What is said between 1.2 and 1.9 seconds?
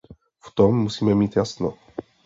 jasno.